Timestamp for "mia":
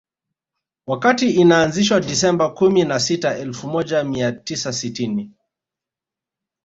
4.03-4.31